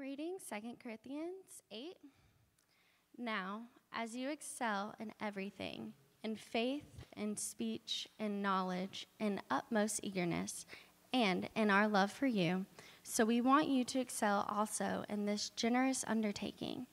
[0.00, 1.94] reading 2 Corinthians 8.
[3.18, 5.92] Now, as you excel in everything,
[6.24, 10.64] in faith, in speech, in knowledge, in utmost eagerness,
[11.12, 12.64] and in our love for you,
[13.02, 16.86] so we want you to excel also in this generous undertaking.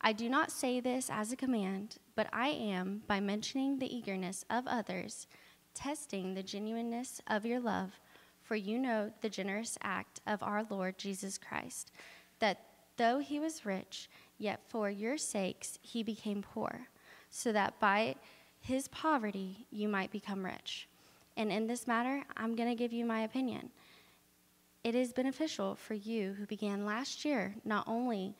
[0.00, 4.44] I do not say this as a command, but I am, by mentioning the eagerness
[4.50, 5.28] of others,
[5.74, 8.00] testing the genuineness of your love,
[8.42, 11.92] for you know the generous act of our Lord Jesus Christ,
[12.40, 12.64] that
[12.96, 14.08] though he was rich,
[14.38, 16.88] yet for your sakes he became poor,
[17.30, 18.16] so that by
[18.60, 20.88] his poverty you might become rich.
[21.36, 23.70] And in this matter, I'm going to give you my opinion.
[24.82, 28.34] It is beneficial for you who began last year not only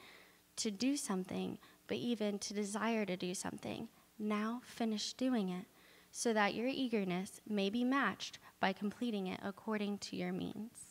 [0.57, 3.89] to do something, but even to desire to do something.
[4.19, 5.67] Now finish doing it,
[6.11, 10.88] so that your eagerness may be matched by completing it according to your means.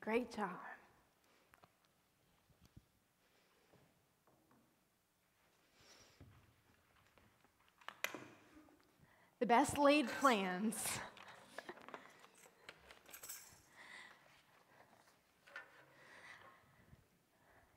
[0.00, 0.50] Great job.
[9.40, 10.74] The best laid plans.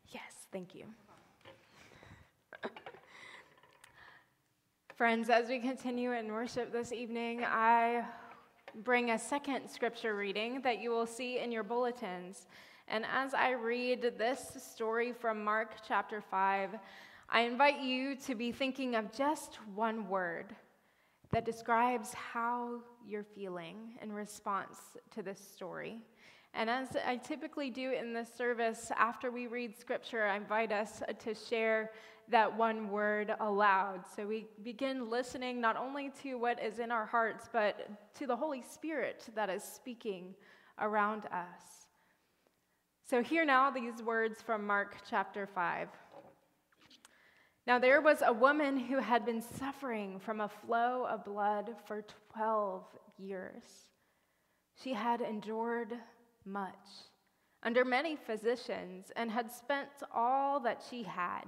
[0.09, 0.21] yes,
[0.51, 0.83] thank you.
[4.95, 8.03] Friends, as we continue in worship this evening, I
[8.83, 12.45] bring a second scripture reading that you will see in your bulletins.
[12.87, 16.71] And as I read this story from Mark chapter 5,
[17.29, 20.55] I invite you to be thinking of just one word
[21.31, 24.77] that describes how you're feeling in response
[25.15, 25.99] to this story.
[26.57, 31.03] And as I typically do in this service, after we read scripture, I invite us
[31.19, 31.91] to share
[32.29, 34.05] that one word aloud.
[34.15, 38.35] So we begin listening not only to what is in our hearts, but to the
[38.35, 40.33] Holy Spirit that is speaking
[40.79, 41.85] around us.
[43.07, 45.89] So hear now these words from Mark chapter 5.
[47.67, 52.03] Now there was a woman who had been suffering from a flow of blood for
[52.33, 52.83] 12
[53.19, 53.61] years.
[54.81, 55.93] She had endured
[56.47, 56.73] much
[57.63, 61.43] under many physicians and had spent all that she had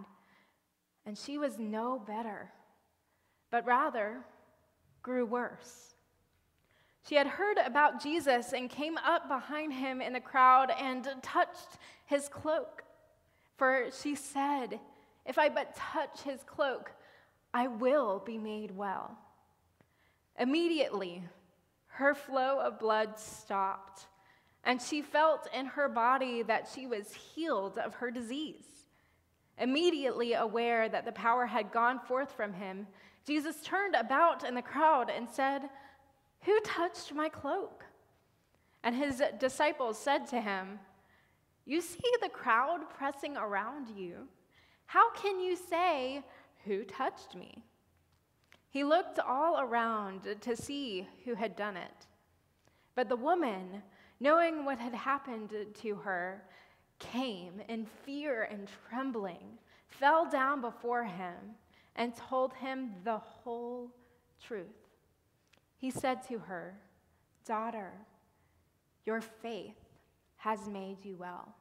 [1.05, 2.51] and she was no better,
[3.49, 4.17] but rather
[5.01, 5.95] grew worse.
[7.07, 11.79] She had heard about Jesus and came up behind him in the crowd and touched
[12.05, 12.83] his cloak.
[13.57, 14.79] For she said,
[15.25, 16.91] If I but touch his cloak,
[17.53, 19.17] I will be made well.
[20.37, 21.23] Immediately,
[21.87, 24.05] her flow of blood stopped,
[24.63, 28.65] and she felt in her body that she was healed of her disease.
[29.57, 32.87] Immediately aware that the power had gone forth from him,
[33.25, 35.69] Jesus turned about in the crowd and said,
[36.43, 37.83] Who touched my cloak?
[38.83, 40.79] And his disciples said to him,
[41.65, 44.27] You see the crowd pressing around you.
[44.85, 46.23] How can you say,
[46.65, 47.63] Who touched me?
[48.69, 52.07] He looked all around to see who had done it.
[52.95, 53.81] But the woman,
[54.19, 56.43] knowing what had happened to her,
[56.99, 59.57] came in fear and trembling,
[59.87, 61.35] fell down before him,
[61.95, 63.91] and told him the whole
[64.45, 64.67] truth.
[65.77, 66.77] He said to her,
[67.45, 67.91] Daughter,
[69.05, 69.77] your faith
[70.37, 71.55] has made you well.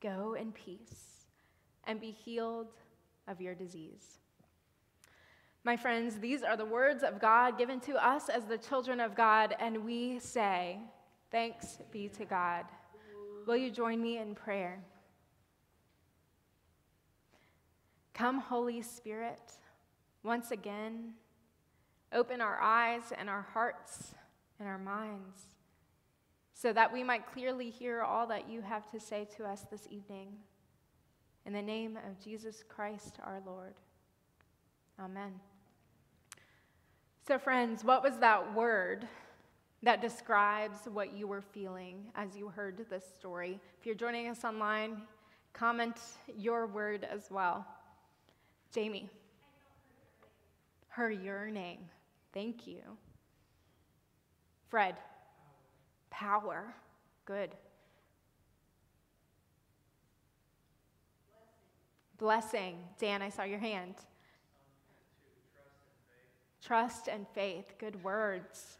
[0.00, 1.26] Go in peace
[1.84, 2.68] and be healed
[3.28, 4.18] of your disease.
[5.64, 9.14] My friends, these are the words of God given to us as the children of
[9.14, 10.78] God, and we say,
[11.32, 12.66] Thanks be to God.
[13.46, 14.84] Will you join me in prayer?
[18.12, 19.52] Come, Holy Spirit,
[20.22, 21.14] once again,
[22.12, 24.14] open our eyes and our hearts
[24.60, 25.40] and our minds
[26.52, 29.88] so that we might clearly hear all that you have to say to us this
[29.90, 30.28] evening.
[31.46, 33.74] In the name of Jesus Christ our Lord.
[35.00, 35.32] Amen.
[37.26, 39.08] So, friends, what was that word?
[39.82, 43.58] That describes what you were feeling as you heard this story.
[43.80, 45.02] If you're joining us online,
[45.52, 45.96] comment
[46.36, 47.66] your word as well.
[48.72, 49.10] Jamie.
[50.88, 51.78] Her yearning.
[52.32, 52.80] Thank you.
[54.68, 54.94] Fred.
[56.10, 56.74] Power.
[57.24, 57.50] Good.
[62.18, 62.76] Blessing.
[62.98, 63.94] Dan, I saw your hand.
[66.62, 67.74] Trust and faith.
[67.78, 68.78] Good words.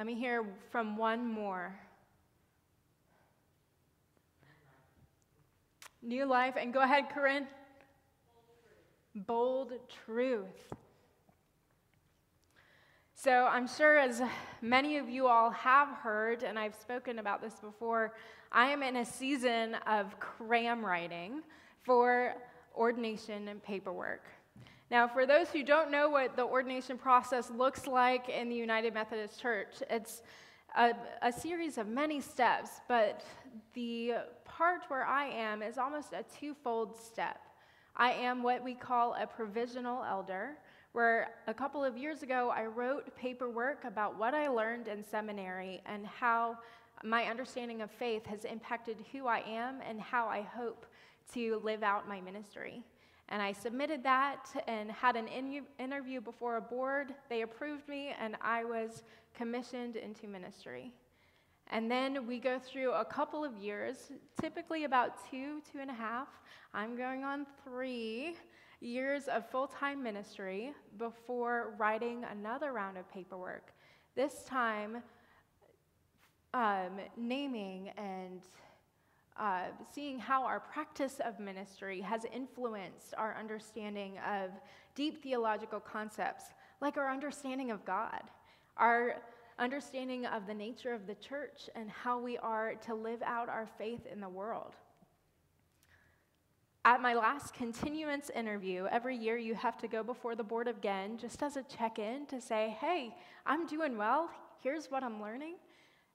[0.00, 1.78] Let me hear from one more.
[6.00, 6.54] New life.
[6.58, 7.46] And go ahead, Corinne.
[9.14, 9.74] Bold
[10.06, 10.72] truth.
[13.12, 14.22] So, I'm sure as
[14.62, 18.14] many of you all have heard, and I've spoken about this before,
[18.50, 21.42] I am in a season of cram writing
[21.82, 22.36] for
[22.74, 24.24] ordination and paperwork.
[24.90, 28.92] Now, for those who don't know what the ordination process looks like in the United
[28.92, 30.22] Methodist Church, it's
[30.76, 33.24] a, a, series of many steps, but
[33.74, 34.14] the
[34.44, 37.38] part where I am is almost a twofold step.
[37.96, 40.56] I am what we call a provisional elder,
[40.90, 45.82] where a couple of years ago I wrote paperwork about what I learned in seminary
[45.86, 46.58] and how
[47.04, 50.84] my understanding of faith has impacted who I am and how I hope
[51.34, 52.82] to live out my ministry.
[53.30, 57.14] And I submitted that and had an in- interview before a board.
[57.28, 59.04] They approved me, and I was
[59.34, 60.92] commissioned into ministry.
[61.68, 64.10] And then we go through a couple of years,
[64.40, 66.28] typically about two, two and a half.
[66.74, 68.34] I'm going on three
[68.80, 73.72] years of full time ministry before writing another round of paperwork.
[74.16, 75.02] This time,
[76.52, 78.40] um, naming and
[79.38, 84.50] uh, seeing how our practice of ministry has influenced our understanding of
[84.94, 86.44] deep theological concepts,
[86.80, 88.22] like our understanding of God,
[88.76, 89.16] our
[89.58, 93.68] understanding of the nature of the church, and how we are to live out our
[93.78, 94.74] faith in the world.
[96.84, 101.18] At my last continuance interview, every year you have to go before the board again
[101.18, 104.30] just as a check in to say, hey, I'm doing well.
[104.62, 105.56] Here's what I'm learning.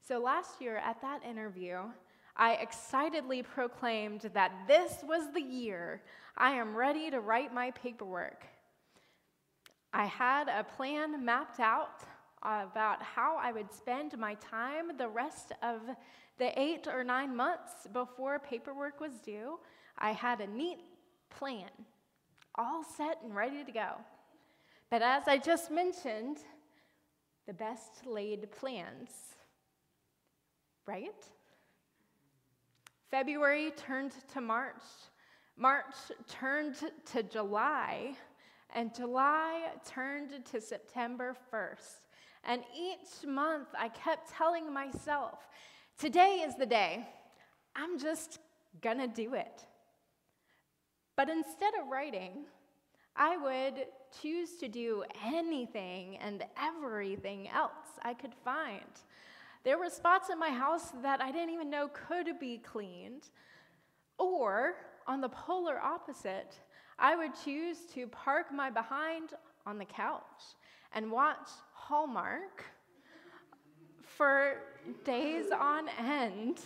[0.07, 1.81] So last year at that interview,
[2.37, 6.01] I excitedly proclaimed that this was the year
[6.37, 8.45] I am ready to write my paperwork.
[9.93, 12.01] I had a plan mapped out
[12.41, 15.81] about how I would spend my time the rest of
[16.37, 19.57] the eight or nine months before paperwork was due.
[19.97, 20.79] I had a neat
[21.29, 21.69] plan,
[22.55, 23.91] all set and ready to go.
[24.91, 26.39] But as I just mentioned,
[27.47, 29.11] the best laid plans,
[30.85, 31.15] right?
[33.15, 34.83] February turned to March.
[35.55, 35.95] March
[36.27, 36.75] turned
[37.05, 38.13] to July.
[38.73, 42.09] And July turned to September 1st.
[42.43, 45.47] And each month I kept telling myself,
[45.97, 47.07] today is the day.
[47.73, 48.39] I'm just
[48.81, 49.65] gonna do it.
[51.15, 52.43] But instead of writing,
[53.15, 53.85] I would
[54.21, 58.83] choose to do anything and everything else I could find.
[59.65, 63.23] There were spots in my house that I didn't even know could be cleaned.
[64.19, 64.75] Or,
[65.07, 66.53] on the polar opposite,
[66.99, 69.31] I would choose to park my behind
[69.65, 70.21] on the couch
[70.93, 72.63] and watch Hallmark
[74.03, 74.61] for
[75.03, 76.59] days on end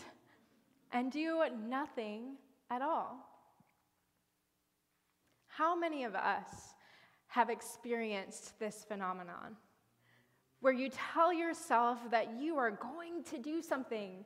[0.92, 2.36] and do nothing
[2.70, 3.26] at all.
[5.48, 6.74] How many of us
[7.28, 9.56] have experienced this phenomenon?
[10.62, 14.26] Where you tell yourself that you are going to do something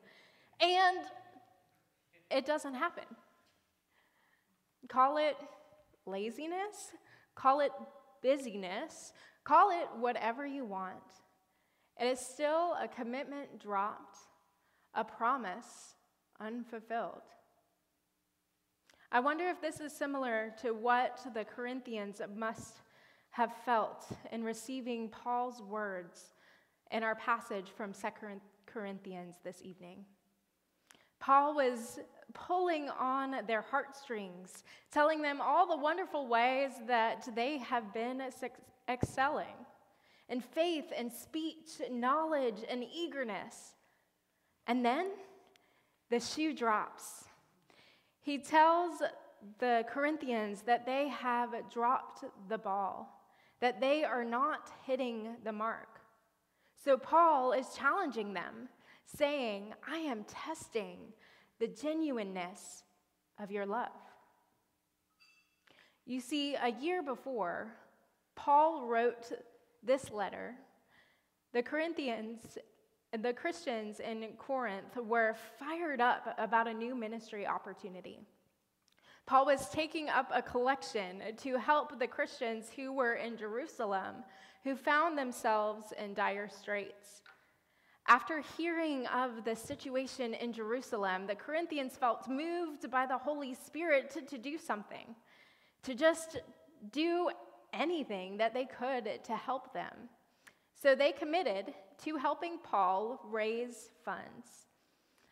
[0.60, 0.98] and
[2.32, 3.04] it doesn't happen.
[4.88, 5.38] Call it
[6.06, 6.92] laziness,
[7.36, 7.72] call it
[8.22, 9.14] busyness,
[9.44, 10.98] call it whatever you want.
[12.00, 14.18] It is still a commitment dropped,
[14.96, 15.96] a promise
[16.40, 17.22] unfulfilled.
[19.12, 22.78] I wonder if this is similar to what the Corinthians must
[23.34, 26.34] have felt in receiving Paul's words
[26.92, 28.08] in our passage from 2
[28.68, 30.06] Corinthians this evening.
[31.20, 32.00] Paul was
[32.36, 38.22] pulling on their heartstrings, telling them all the wonderful ways that they have been
[38.88, 39.66] excelling
[40.30, 43.74] in faith and speech, knowledge and eagerness.
[44.68, 45.10] And then
[46.12, 47.24] the shoe drops.
[48.22, 49.02] He tells
[49.58, 53.22] the Corinthians that they have dropped the ball
[53.64, 56.02] that they are not hitting the mark.
[56.84, 58.68] So Paul is challenging them,
[59.06, 60.98] saying, I am testing
[61.62, 62.84] the genuineness
[63.42, 63.88] of your love.
[66.06, 67.72] You see, a year before,
[68.36, 69.32] Paul wrote
[69.82, 70.56] this letter.
[71.54, 72.58] The Corinthians,
[73.18, 78.20] the Christians in Corinth were fired up about a new ministry opportunity.
[79.26, 84.24] Paul was taking up a collection to help the Christians who were in Jerusalem
[84.64, 87.22] who found themselves in dire straits.
[88.08, 94.10] After hearing of the situation in Jerusalem, the Corinthians felt moved by the Holy Spirit
[94.12, 95.16] to, to do something,
[95.84, 96.42] to just
[96.92, 97.30] do
[97.72, 100.10] anything that they could to help them.
[100.82, 104.68] So they committed to helping Paul raise funds.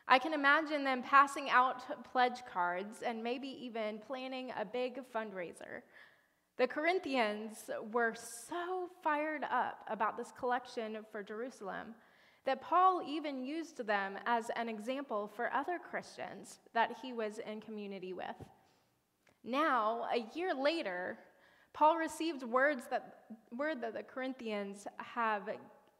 [0.07, 5.81] I can imagine them passing out pledge cards and maybe even planning a big fundraiser.
[6.57, 11.95] The Corinthians were so fired up about this collection for Jerusalem
[12.45, 17.61] that Paul even used them as an example for other Christians that he was in
[17.61, 18.35] community with.
[19.43, 21.17] Now, a year later,
[21.73, 23.21] Paul received words that,
[23.55, 25.49] word that the Corinthians have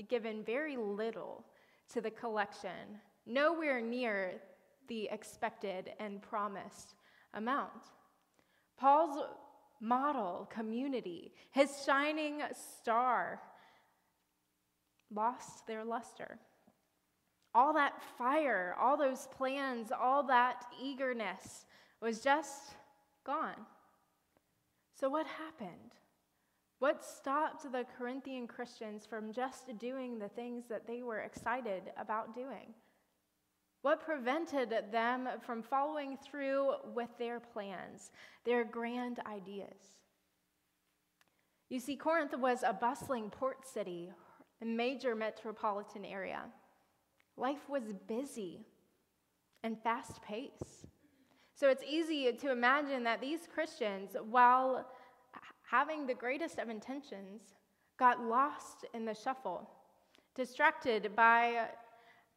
[0.08, 1.46] given very little
[1.94, 4.42] to the collection, nowhere near
[4.88, 6.96] the expected and promised
[7.34, 7.72] amount.
[8.78, 9.24] Paul's
[9.80, 12.42] model community, his shining
[12.80, 13.42] star,
[15.14, 16.40] lost their luster.
[17.54, 21.66] All that fire, all those plans, all that eagerness
[22.02, 22.76] was just
[23.26, 23.66] gone.
[24.94, 25.96] So, what happened?
[26.80, 32.34] What stopped the Corinthian Christians from just doing the things that they were excited about
[32.34, 32.74] doing?
[33.82, 38.12] What prevented them from following through with their plans,
[38.46, 39.98] their grand ideas?
[41.70, 44.12] You see, Corinth was a bustling port city,
[44.62, 46.44] a major metropolitan area.
[47.38, 48.66] Life was busy
[49.64, 50.86] and fast paced.
[51.56, 54.88] So it's easy to imagine that these Christians, while
[55.64, 57.42] having the greatest of intentions,
[57.98, 59.70] got lost in the shuffle,
[60.36, 61.68] distracted by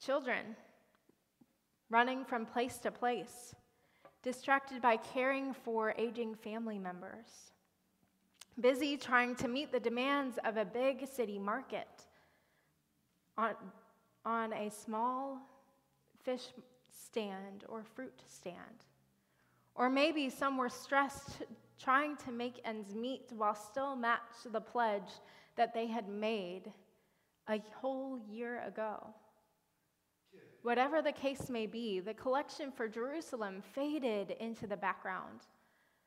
[0.00, 0.56] children
[1.94, 3.54] running from place to place,
[4.24, 7.52] distracted by caring for aging family members,
[8.60, 11.86] busy trying to meet the demands of a big city market
[13.38, 13.54] on,
[14.24, 15.38] on a small
[16.24, 16.46] fish
[16.90, 18.78] stand or fruit stand.
[19.76, 21.44] Or maybe some were stressed
[21.80, 25.12] trying to make ends meet while still match the pledge
[25.54, 26.72] that they had made
[27.48, 29.14] a whole year ago.
[30.64, 35.40] Whatever the case may be, the collection for Jerusalem faded into the background.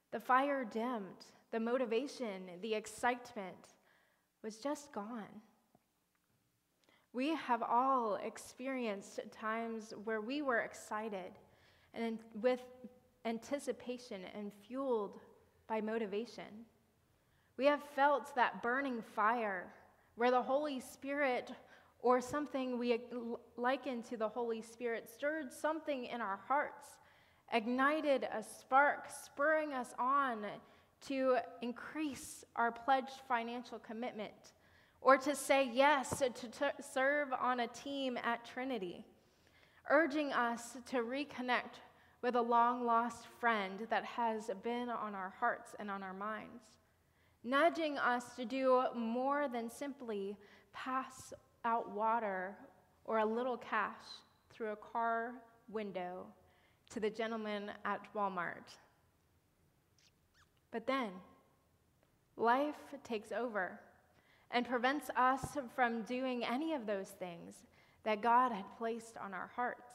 [0.10, 3.76] The fire dimmed, the motivation, the excitement
[4.44, 5.30] was just gone.
[7.14, 11.38] We have all experienced times where we were excited
[11.94, 12.64] and with
[13.26, 15.20] anticipation and fueled
[15.68, 16.66] by motivation.
[17.58, 19.68] We have felt that burning fire
[20.16, 21.52] where the Holy Spirit
[22.02, 23.00] or something we
[23.58, 26.88] liken to the Holy Spirit stirred something in our hearts,
[27.54, 30.46] ignited a spark, spurring us on
[31.08, 34.54] to increase our pledged financial commitment
[35.02, 39.06] or to say yes to t- serve on a team at Trinity,
[39.90, 41.80] urging us to reconnect
[42.22, 46.64] with a long lost friend that has been on our hearts and on our minds,
[47.44, 50.36] nudging us to do more than simply
[50.74, 51.32] pass
[51.66, 52.56] out water
[53.06, 54.04] or a little cash
[54.50, 55.34] through a car
[55.70, 56.26] window
[56.90, 58.76] to the gentleman at Walmart.
[60.72, 61.10] But then,
[62.36, 63.80] life takes over
[64.52, 67.56] and prevents us from doing any of those things
[68.04, 69.92] that God had placed on our hearts,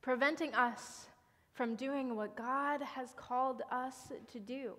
[0.00, 1.06] preventing us
[1.54, 4.74] from doing what God has called us to do.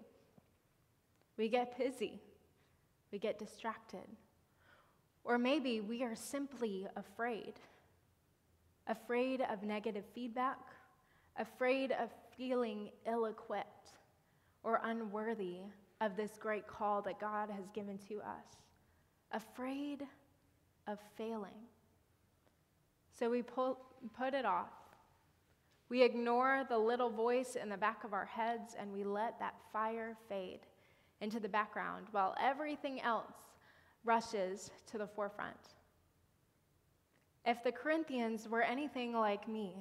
[1.37, 2.21] We get busy,
[3.11, 4.07] we get distracted,
[5.23, 7.53] or maybe we are simply afraid.
[8.87, 10.59] Afraid of negative feedback,
[11.37, 13.89] afraid of feeling ill equipped
[14.63, 15.59] or unworthy
[16.01, 18.45] of this great call that God has given to us,
[19.31, 20.03] afraid
[20.87, 21.51] of failing.
[23.17, 23.77] So we pull,
[24.17, 24.73] put it off.
[25.87, 29.55] We ignore the little voice in the back of our heads and we let that
[29.71, 30.61] fire fade
[31.21, 33.31] into the background while everything else
[34.03, 35.75] rushes to the forefront.
[37.45, 39.75] If the Corinthians were anything like me,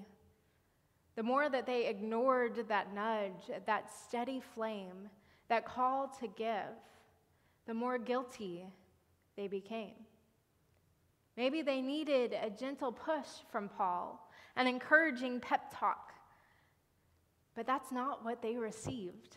[1.14, 5.08] the more that they ignored that nudge, that steady flame,
[5.48, 6.74] that call to give,
[7.66, 8.64] the more guilty
[9.36, 9.94] they became.
[11.36, 16.12] Maybe they needed a gentle push from Paul an encouraging pep talk.
[17.54, 19.36] But that's not what they received.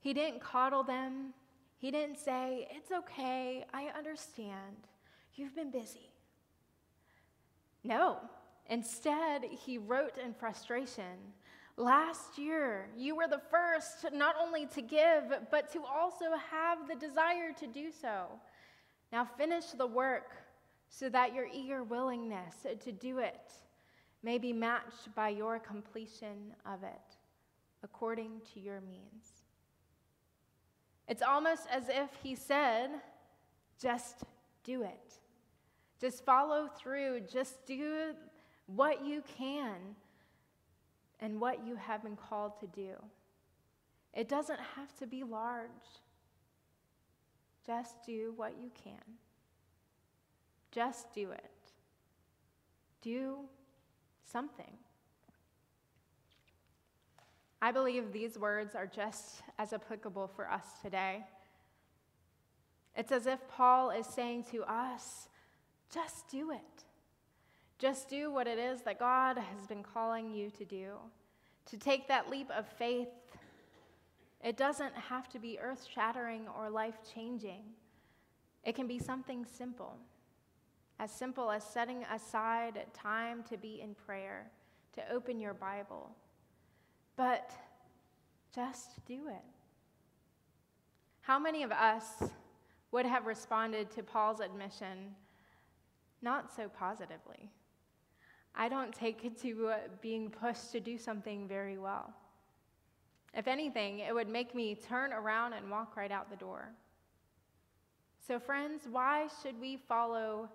[0.00, 1.34] He didn't coddle them.
[1.80, 4.86] He didn't say, It's okay, I understand.
[5.34, 6.12] You've been busy.
[7.82, 8.18] No.
[8.68, 11.16] Instead, he wrote in frustration
[11.76, 16.94] Last year, you were the first not only to give, but to also have the
[16.94, 18.26] desire to do so.
[19.10, 20.32] Now finish the work
[20.90, 23.52] so that your eager willingness to do it
[24.22, 27.16] may be matched by your completion of it
[27.82, 29.39] according to your means.
[31.10, 32.90] It's almost as if he said,
[33.82, 34.22] just
[34.62, 35.18] do it.
[36.00, 37.22] Just follow through.
[37.22, 38.14] Just do
[38.66, 39.96] what you can
[41.18, 42.92] and what you have been called to do.
[44.14, 45.68] It doesn't have to be large,
[47.66, 49.18] Just do what you can.
[50.70, 51.72] Just do it.
[53.02, 53.38] Do
[54.24, 54.78] something.
[57.62, 61.24] I believe these words are just as applicable for us today.
[62.96, 65.28] It's as if Paul is saying to us,
[65.92, 66.84] just do it.
[67.78, 70.92] Just do what it is that God has been calling you to do.
[71.66, 73.08] To take that leap of faith.
[74.42, 77.62] It doesn't have to be earth shattering or life changing,
[78.64, 79.96] it can be something simple.
[80.98, 84.50] As simple as setting aside time to be in prayer,
[84.92, 86.10] to open your Bible.
[87.20, 87.50] But
[88.54, 89.44] just do it.
[91.20, 92.22] How many of us
[92.92, 95.14] would have responded to Paul's admission
[96.22, 97.50] not so positively?
[98.54, 102.10] I don't take it to uh, being pushed to do something very well.
[103.34, 106.70] If anything, it would make me turn around and walk right out the door.
[108.26, 110.48] So, friends, why should we follow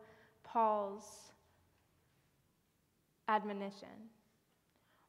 [0.44, 1.32] Paul's
[3.28, 4.10] admonition?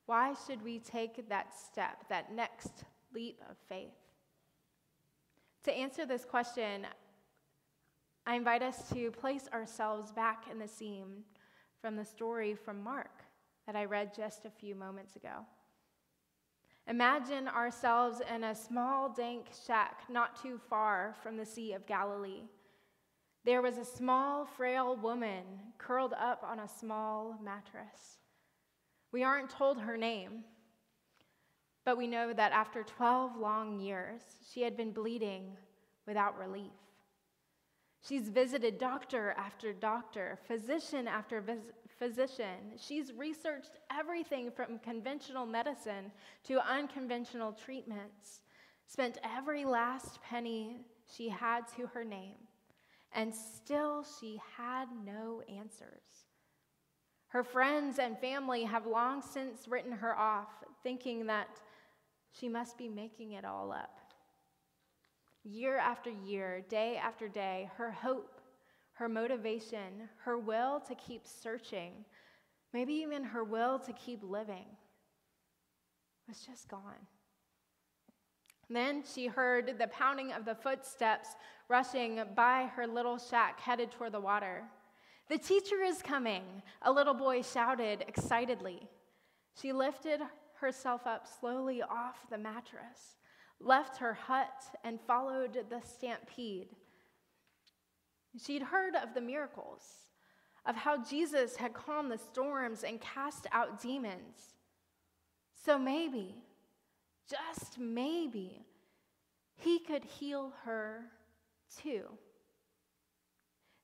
[0.06, 3.94] Why should we take that step, that next leap of faith?
[5.64, 6.86] To answer this question,
[8.24, 11.24] I invite us to place ourselves back in the scene
[11.80, 13.24] from the story from Mark
[13.66, 15.44] that I read just a few moments ago.
[16.88, 22.42] Imagine ourselves in a small, dank shack not too far from the Sea of Galilee.
[23.44, 25.42] There was a small, frail woman
[25.78, 28.18] curled up on a small mattress.
[29.12, 30.44] We aren't told her name,
[31.84, 34.20] but we know that after 12 long years,
[34.52, 35.56] she had been bleeding
[36.06, 36.72] without relief.
[38.06, 42.74] She's visited doctor after doctor, physician after vis- physician.
[42.78, 46.12] She's researched everything from conventional medicine
[46.44, 48.42] to unconventional treatments,
[48.86, 52.36] spent every last penny she had to her name,
[53.12, 56.25] and still she had no answers.
[57.28, 60.48] Her friends and family have long since written her off,
[60.82, 61.60] thinking that
[62.32, 63.98] she must be making it all up.
[65.44, 68.40] Year after year, day after day, her hope,
[68.94, 72.04] her motivation, her will to keep searching,
[72.72, 74.66] maybe even her will to keep living,
[76.26, 77.06] was just gone.
[78.68, 81.28] Then she heard the pounding of the footsteps
[81.68, 84.64] rushing by her little shack headed toward the water.
[85.28, 88.88] The teacher is coming, a little boy shouted excitedly.
[89.60, 90.20] She lifted
[90.60, 93.16] herself up slowly off the mattress,
[93.60, 96.68] left her hut, and followed the stampede.
[98.38, 99.82] She'd heard of the miracles,
[100.64, 104.54] of how Jesus had calmed the storms and cast out demons.
[105.64, 106.36] So maybe,
[107.28, 108.64] just maybe,
[109.56, 111.06] he could heal her
[111.82, 112.04] too.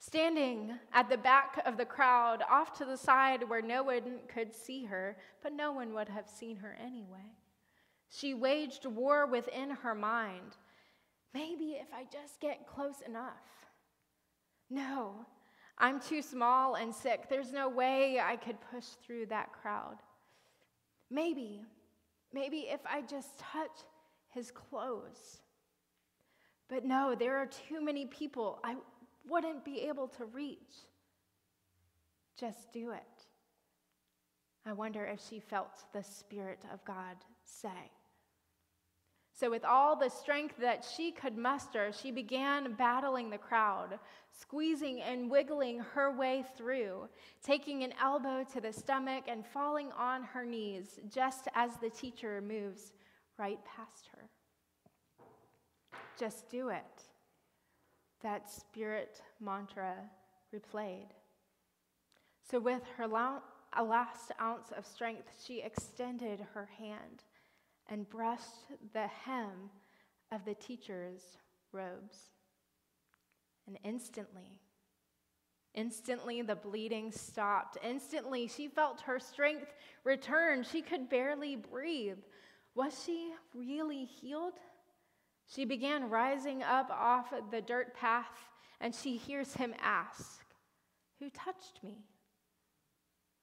[0.04, 4.52] Standing at the back of the crowd, off to the side where no one could
[4.52, 7.36] see her, but no one would have seen her anyway.
[8.08, 10.56] She waged war within her mind.
[11.32, 13.46] Maybe if I just get close enough.
[14.68, 15.24] No,
[15.78, 17.28] I'm too small and sick.
[17.28, 19.98] There's no way I could push through that crowd.
[21.12, 21.62] Maybe,
[22.32, 23.84] maybe if I just touch
[24.30, 25.42] his clothes.
[26.68, 28.58] But no, there are too many people.
[28.64, 28.74] I,
[29.28, 30.86] wouldn't be able to reach.
[32.38, 33.26] Just do it.
[34.64, 37.90] I wonder if she felt the Spirit of God say.
[39.34, 43.98] So, with all the strength that she could muster, she began battling the crowd,
[44.30, 47.08] squeezing and wiggling her way through,
[47.42, 52.40] taking an elbow to the stomach and falling on her knees just as the teacher
[52.40, 52.92] moves
[53.38, 54.28] right past her.
[56.18, 57.11] Just do it
[58.22, 59.94] that spirit mantra
[60.54, 61.08] replayed.
[62.50, 63.04] So, with her
[63.74, 67.24] a last ounce of strength, she extended her hand
[67.88, 69.70] and brushed the hem
[70.30, 71.22] of the teacher's
[71.72, 72.30] robes.
[73.66, 74.60] And instantly,
[75.74, 77.78] instantly the bleeding stopped.
[77.82, 79.72] Instantly, she felt her strength
[80.04, 80.64] return.
[80.64, 82.18] She could barely breathe.
[82.74, 84.54] Was she really healed?
[85.54, 88.48] She began rising up off the dirt path,
[88.80, 90.44] and she hears him ask,
[91.18, 92.06] Who touched me?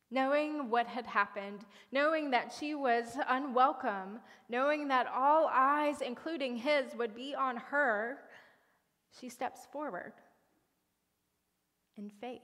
[0.10, 4.19] Knowing what had happened, knowing that she was unwelcome,
[4.50, 8.17] knowing that all eyes, including his, would be on her,
[9.19, 10.13] she steps forward
[11.95, 12.41] in faith.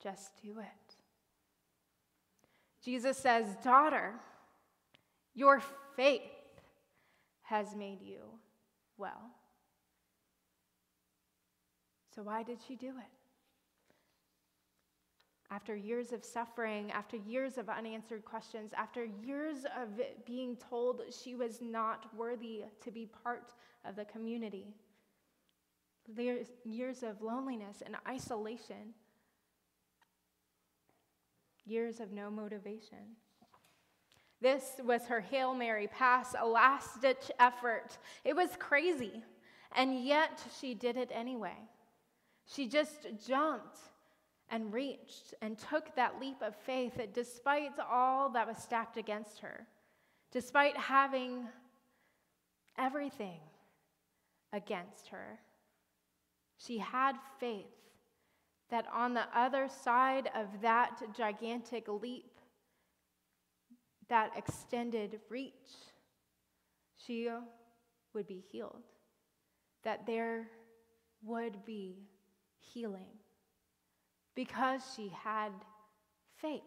[0.00, 0.94] Just do it.
[2.84, 4.14] Jesus says, Daughter,
[5.34, 5.60] your
[5.96, 6.39] faith
[7.50, 8.20] has made you
[8.96, 9.32] well.
[12.14, 13.12] So, why did she do it?
[15.50, 19.88] After years of suffering, after years of unanswered questions, after years of
[20.24, 23.52] being told she was not worthy to be part
[23.84, 24.72] of the community,
[26.64, 28.94] years of loneliness and isolation,
[31.66, 33.16] years of no motivation.
[34.40, 37.98] This was her Hail Mary pass, a last ditch effort.
[38.24, 39.22] It was crazy,
[39.72, 41.56] and yet she did it anyway.
[42.46, 43.78] She just jumped
[44.48, 49.40] and reached and took that leap of faith that despite all that was stacked against
[49.40, 49.66] her,
[50.32, 51.46] despite having
[52.78, 53.40] everything
[54.52, 55.38] against her.
[56.56, 57.66] She had faith
[58.70, 62.29] that on the other side of that gigantic leap,
[64.10, 65.52] that extended reach,
[66.96, 67.28] she
[68.12, 68.82] would be healed,
[69.84, 70.48] that there
[71.22, 71.96] would be
[72.58, 73.06] healing
[74.34, 75.52] because she had
[76.40, 76.60] faith.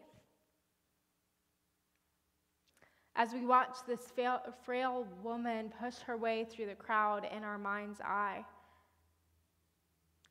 [3.16, 4.12] As we watch this
[4.66, 8.44] frail woman push her way through the crowd in our mind's eye,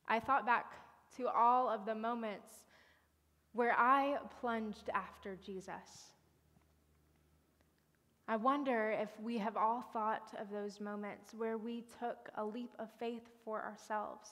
[0.09, 0.72] I thought back
[1.18, 2.64] to all of the moments
[3.53, 6.12] where I plunged after Jesus.
[8.28, 12.70] I wonder if we have all thought of those moments where we took a leap
[12.78, 14.30] of faith for ourselves.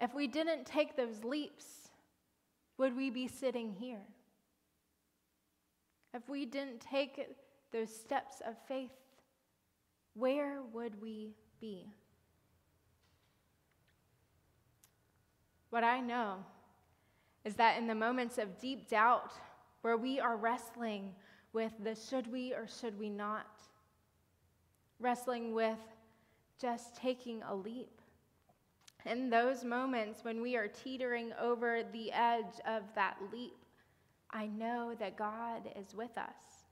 [0.00, 1.90] If we didn't take those leaps,
[2.78, 4.06] would we be sitting here?
[6.12, 7.20] If we didn't take
[7.72, 8.90] those steps of faith,
[10.14, 11.88] where would we be?
[15.70, 16.36] What I know
[17.44, 19.32] is that in the moments of deep doubt,
[19.82, 21.14] where we are wrestling
[21.54, 23.62] with the should we or should we not,
[25.00, 25.78] wrestling with
[26.60, 28.00] just taking a leap,
[29.06, 33.56] in those moments when we are teetering over the edge of that leap,
[34.30, 36.64] I know that God is with us.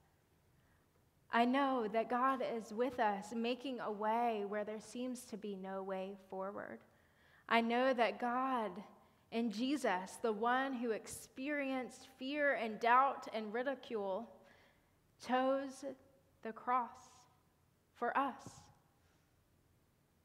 [1.31, 5.55] I know that God is with us, making a way where there seems to be
[5.55, 6.79] no way forward.
[7.47, 8.71] I know that God
[9.31, 14.29] and Jesus, the one who experienced fear and doubt and ridicule,
[15.25, 15.85] chose
[16.43, 16.89] the cross
[17.95, 18.41] for us,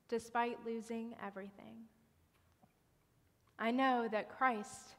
[0.08, 1.76] despite losing everything.
[3.58, 4.94] I know that Christ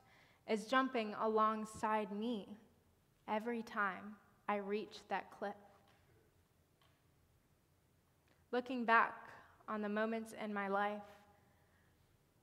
[0.49, 2.57] is jumping alongside me
[3.27, 4.15] every time
[4.47, 5.53] I reach that cliff.
[8.51, 9.29] Looking back
[9.67, 11.03] on the moments in my life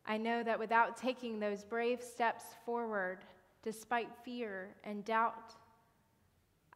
[0.09, 3.19] I know that without taking those brave steps forward,
[3.63, 5.55] despite fear and doubt,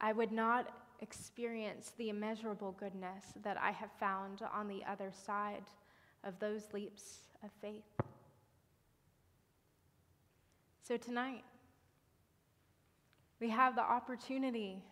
[0.01, 0.67] I would not
[0.99, 5.63] experience the immeasurable goodness that I have found on the other side
[6.23, 7.83] of those leaps of faith.
[10.81, 11.43] So tonight,
[13.39, 14.83] we have the opportunity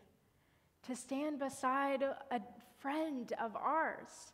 [0.87, 2.41] to stand beside a
[2.79, 4.31] friend of ours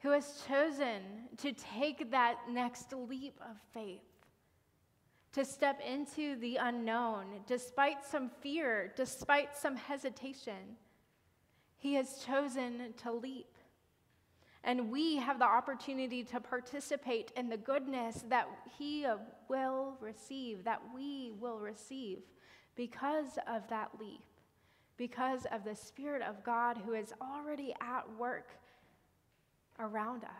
[0.00, 1.02] who has chosen
[1.36, 4.00] to take that next leap of faith,
[5.32, 10.76] to step into the unknown despite some fear, despite some hesitation.
[11.76, 13.46] He has chosen to leap.
[14.62, 18.46] And we have the opportunity to participate in the goodness that
[18.78, 19.16] He uh,
[19.48, 22.18] will receive, that we will receive
[22.76, 24.22] because of that leap,
[24.98, 28.50] because of the Spirit of God who is already at work
[29.78, 30.30] around us.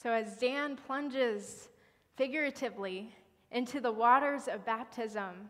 [0.00, 1.68] So, as Dan plunges
[2.20, 3.10] figuratively
[3.50, 5.48] into the waters of baptism,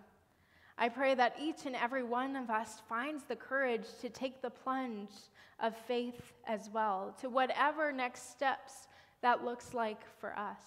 [0.79, 4.51] I pray that each and every one of us finds the courage to take the
[4.51, 5.11] plunge
[5.59, 8.87] of faith as well, to whatever next steps
[9.21, 10.61] that looks like for us.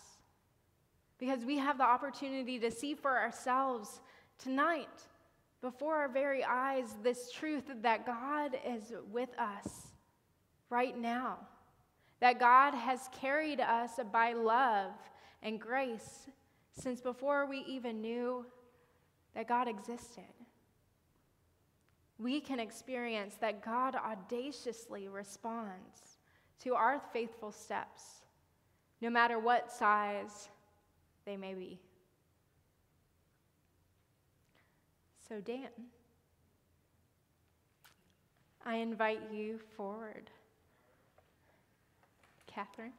[1.20, 4.02] Because we have the opportunity to see for ourselves
[4.38, 5.08] tonight,
[5.62, 9.88] before our very eyes, this truth that God is with us
[10.70, 11.38] right now.
[12.20, 14.92] That God has carried us by love
[15.44, 16.28] and grace
[16.72, 18.46] since before we even knew
[19.36, 20.24] that God existed.
[22.18, 26.18] We can experience that God audaciously responds
[26.64, 28.04] to our faithful steps,
[29.02, 30.48] no matter what size
[31.26, 31.80] they may be.
[35.28, 35.70] So, Dan,
[38.66, 40.30] I invite you forward.
[42.48, 42.94] Catherine.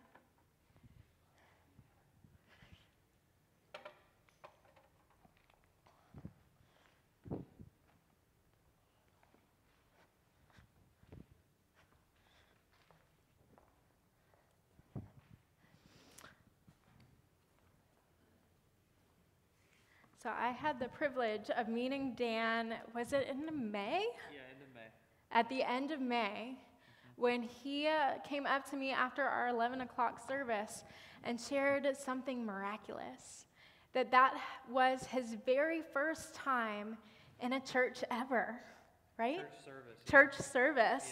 [20.25, 24.07] So I had the privilege of meeting Dan, was it in May?
[24.33, 24.89] Yeah, end of May.
[25.31, 26.57] At the end of May,
[27.17, 30.85] when he uh, came up to me after our 11 o'clock service
[31.25, 33.45] and shared something miraculous.
[33.93, 34.33] That that
[34.71, 36.97] was his very first time
[37.41, 38.59] in a church ever,
[39.19, 39.41] right?
[39.41, 39.99] Church service.
[40.07, 40.11] yeah.
[40.11, 41.11] Church service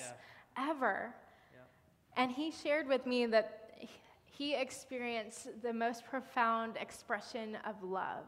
[0.56, 0.70] Yeah.
[0.70, 1.14] ever.
[1.52, 2.22] Yeah.
[2.22, 3.78] And he shared with me that
[4.24, 8.24] he experienced the most profound expression of love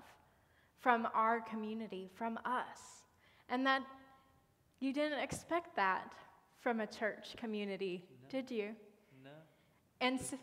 [0.85, 3.05] from our community, from us.
[3.49, 3.81] And that
[4.81, 6.13] you didn't expect that
[6.61, 8.29] from a church community, No.
[8.29, 8.77] did you?
[9.25, 9.31] No.
[10.03, 10.35] And, s-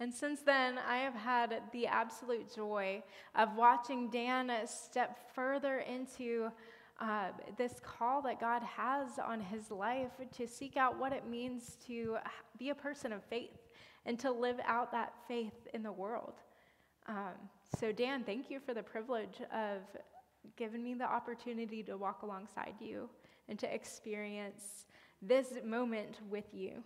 [0.00, 3.02] and since then, I have had the absolute joy
[3.34, 6.50] of watching Dan step further into
[6.98, 11.76] uh, this call that God has on his life to seek out what it means
[11.88, 12.16] to
[12.58, 13.58] be a person of faith
[14.06, 16.40] and to live out that faith in the world.
[17.06, 17.34] Um,
[17.76, 19.82] so, Dan, thank you for the privilege of
[20.56, 23.08] giving me the opportunity to walk alongside you
[23.48, 24.86] and to experience
[25.20, 26.82] this moment with you.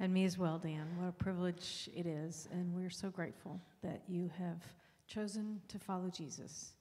[0.00, 0.86] And me as well, Dan.
[0.98, 2.48] What a privilege it is.
[2.50, 4.62] And we're so grateful that you have
[5.06, 6.74] chosen to follow Jesus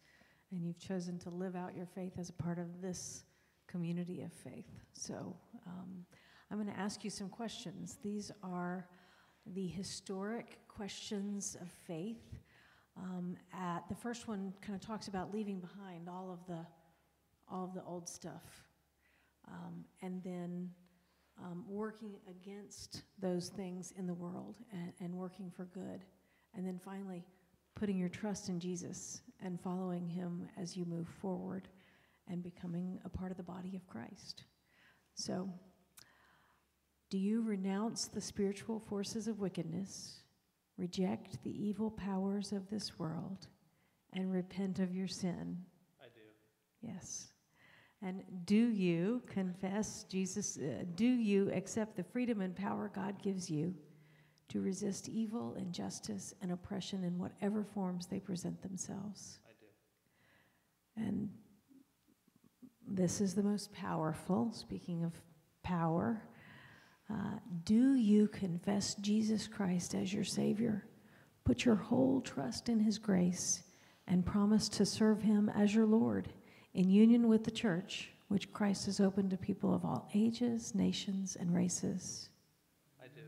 [0.52, 3.24] and you've chosen to live out your faith as a part of this
[3.68, 4.70] community of faith.
[4.94, 5.36] So
[5.68, 6.06] um,
[6.50, 7.98] I'm going to ask you some questions.
[8.04, 8.88] These are
[9.46, 12.36] the historic questions of faith.
[12.98, 16.66] Um, at the first one kind of talks about leaving behind all of the
[17.52, 18.64] all of the old stuff,
[19.50, 20.70] um, and then
[21.42, 26.06] um, working against those things in the world and, and working for good.
[26.56, 27.24] And then finally,
[27.76, 31.68] putting your trust in Jesus and following him as you move forward
[32.30, 34.44] and becoming a part of the body of Christ.
[35.16, 35.50] So,
[37.10, 40.22] do you renounce the spiritual forces of wickedness,
[40.78, 43.48] reject the evil powers of this world,
[44.14, 45.58] and repent of your sin?
[46.02, 46.22] I do.
[46.82, 47.28] Yes.
[48.02, 50.58] And do you confess Jesus?
[50.58, 53.74] Uh, do you accept the freedom and power God gives you
[54.50, 59.40] to resist evil, injustice, and oppression in whatever forms they present themselves?
[59.48, 61.08] I do.
[61.08, 61.30] And
[62.86, 65.14] this is the most powerful, speaking of
[65.64, 66.22] power.
[67.10, 70.86] Uh, do you confess Jesus Christ as your Savior?
[71.44, 73.64] Put your whole trust in His grace
[74.08, 76.30] and promise to serve Him as your Lord
[76.74, 81.36] in union with the church, which Christ has opened to people of all ages, nations,
[81.40, 82.30] and races.
[83.02, 83.22] I do.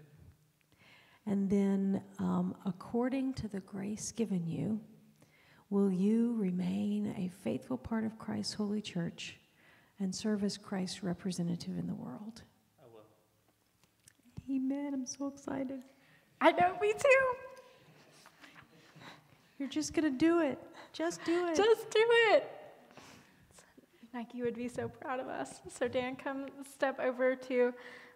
[1.26, 4.80] And then, um, according to the grace given you,
[5.70, 9.38] will you remain a faithful part of Christ's holy church
[10.00, 12.42] and serve as Christ's representative in the world?
[14.50, 14.94] Amen.
[14.94, 15.82] I'm so excited.
[16.42, 17.36] I know, me too.
[19.58, 20.60] You're just going to do it.
[20.94, 21.56] Just do it.
[21.56, 22.52] Just do it.
[24.14, 25.62] Nike would be so proud of us.
[25.70, 27.74] So, Dan, come step over to.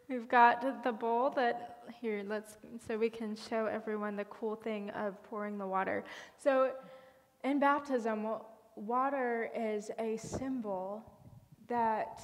[0.08, 2.24] We've got the bowl that here.
[2.26, 6.04] Let's so we can show everyone the cool thing of pouring the water.
[6.38, 6.72] So,
[7.44, 8.28] in baptism,
[8.76, 11.04] water is a symbol
[11.68, 12.22] that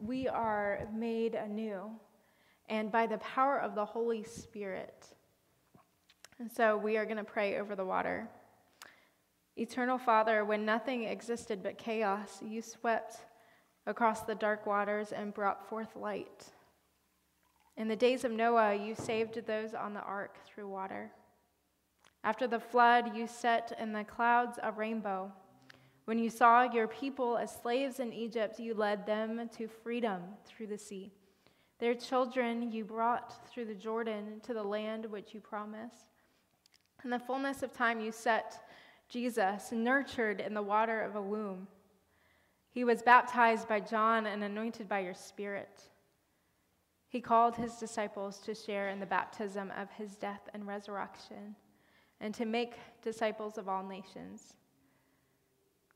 [0.00, 1.90] we are made anew,
[2.68, 5.06] and by the power of the Holy Spirit.
[6.38, 8.28] And so, we are going to pray over the water.
[9.56, 13.18] Eternal Father, when nothing existed but chaos, you swept
[13.86, 16.44] across the dark waters and brought forth light.
[17.76, 21.10] In the days of Noah, you saved those on the ark through water.
[22.22, 25.32] After the flood, you set in the clouds a rainbow.
[26.04, 30.68] When you saw your people as slaves in Egypt, you led them to freedom through
[30.68, 31.12] the sea.
[31.78, 36.10] Their children you brought through the Jordan to the land which you promised.
[37.04, 38.60] In the fullness of time, you set
[39.08, 41.68] Jesus, nurtured in the water of a womb.
[42.70, 45.82] He was baptized by John and anointed by your Spirit.
[47.08, 51.56] He called his disciples to share in the baptism of his death and resurrection
[52.20, 54.54] and to make disciples of all nations.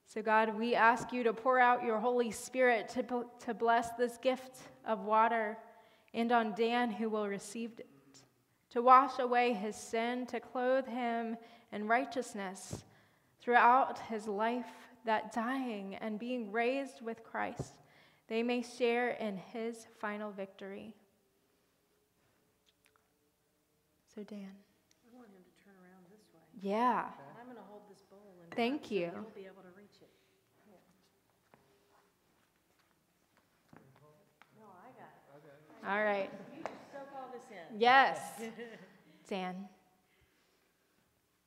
[0.07, 4.17] So, God, we ask you to pour out your Holy Spirit to, to bless this
[4.19, 5.59] gift of water
[6.15, 7.87] and on Dan who will receive it,
[8.71, 11.37] to wash away his sin, to clothe him
[11.73, 12.85] in righteousness
[13.41, 14.67] throughout his life,
[15.05, 17.81] that dying and being raised with Christ,
[18.29, 20.95] they may share in his final victory.
[24.15, 24.53] So, Dan.
[25.05, 26.45] I want him to turn around this way.
[26.61, 27.09] Yeah.
[27.09, 29.11] And I'm going to hold this bowl in Thank you.
[29.13, 30.09] You'll be able to reach it.
[34.61, 35.72] No, I got it.
[35.85, 36.31] All right.
[36.55, 37.81] You just soak all this in.
[37.81, 38.21] Yes.
[39.29, 39.69] Dan.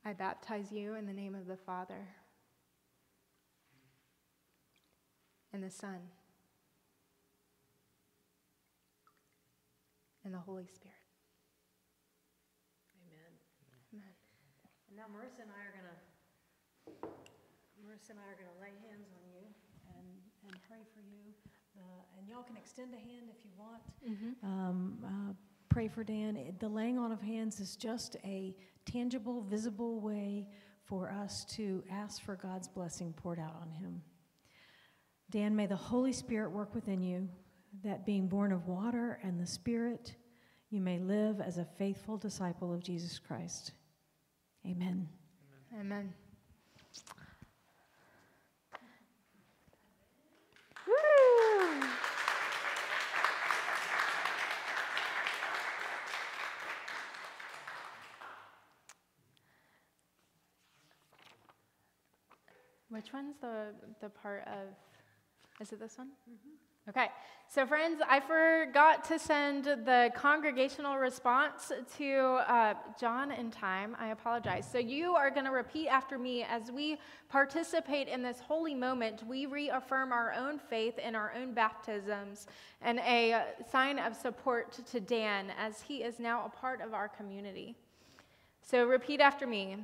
[0.03, 2.07] I baptize you in the name of the Father
[5.53, 5.97] and the Son
[10.25, 10.99] and the Holy Spirit.
[13.07, 13.31] Amen.
[13.95, 14.13] Amen.
[14.89, 15.95] And now Marisa and I are going to,
[17.81, 19.47] Marisa and I are going to lay hands on you
[19.95, 20.07] and,
[20.43, 21.31] and pray for you.
[21.77, 21.81] Uh,
[22.17, 23.81] and y'all can extend a hand if you want.
[24.43, 25.33] Um, uh,
[25.69, 26.35] pray for Dan.
[26.35, 30.47] It- The laying on of hands is just a tangible, visible way
[30.83, 34.03] for us to ask for God's blessing poured out on him.
[35.31, 37.27] Dan, may the Holy Spirit work within you,
[37.83, 40.15] that being born of water and the Spirit,
[40.69, 43.71] you may live as a faithful disciple of Jesus Christ.
[44.65, 45.09] Amen.
[45.79, 46.13] Amen.
[46.83, 47.24] Woo!
[62.95, 64.69] Which one's the, the part of,
[65.59, 66.11] is it this one?
[66.87, 67.07] Okay,
[67.49, 72.15] so friends, I forgot to send the congregational response to
[72.47, 73.97] uh, John in time.
[73.99, 74.65] I apologize.
[74.71, 79.27] So you are going to repeat after me as we participate in this holy moment.
[79.27, 82.47] We reaffirm our own faith in our own baptisms
[82.81, 86.93] and a uh, sign of support to Dan as he is now a part of
[86.93, 87.75] our community.
[88.61, 89.79] So repeat after me.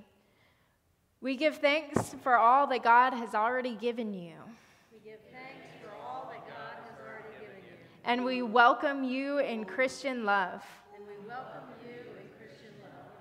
[1.23, 4.33] We give thanks for all that God has already given you.
[4.91, 7.75] We give thanks for all that God has already given you.
[8.05, 10.63] And we welcome you in Christian love.
[10.95, 13.11] And we welcome you in Christian love.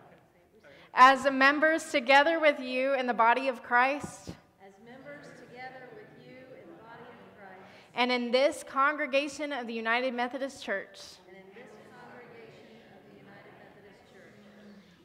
[0.95, 4.31] As members together with you in the body of Christ.
[4.65, 7.61] as members together with you in the body of Christ
[7.95, 11.01] And in this congregation of the United Methodist Church.
[11.29, 14.41] and in this congregation of the United Methodist Church.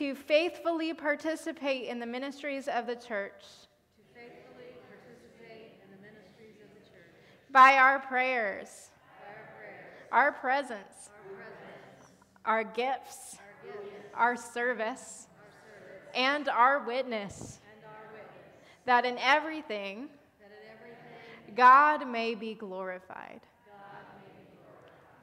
[0.00, 3.44] to faithfully participate in the ministries of the church.
[3.44, 7.12] To faithfully participate in the ministries of the church.
[7.50, 8.88] By our prayers,
[9.20, 12.12] by our prayers, our presence, our presence,
[12.46, 19.04] our gifts, our gifts, our service, our service, and our witness, and our witness, that
[19.04, 20.08] in everything
[20.40, 22.06] that in everything God may.
[22.06, 23.42] God may be glorified.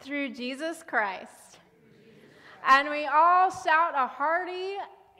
[0.02, 1.47] Through Jesus Christ.
[2.66, 4.78] And we all shout a hearty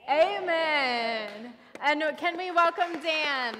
[0.08, 1.52] amen.
[1.80, 3.56] And can we welcome Dan?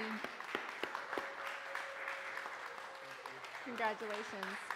[3.65, 4.68] Congratulations.